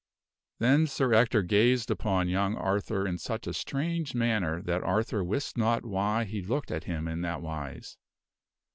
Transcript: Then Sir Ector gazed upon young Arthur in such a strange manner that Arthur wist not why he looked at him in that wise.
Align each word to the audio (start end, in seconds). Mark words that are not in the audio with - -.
Then 0.57 0.87
Sir 0.87 1.13
Ector 1.13 1.43
gazed 1.43 1.91
upon 1.91 2.27
young 2.27 2.55
Arthur 2.55 3.05
in 3.05 3.19
such 3.19 3.45
a 3.45 3.53
strange 3.53 4.15
manner 4.15 4.59
that 4.63 4.81
Arthur 4.81 5.23
wist 5.23 5.59
not 5.59 5.85
why 5.85 6.23
he 6.23 6.41
looked 6.41 6.71
at 6.71 6.85
him 6.85 7.07
in 7.07 7.21
that 7.21 7.43
wise. 7.43 7.97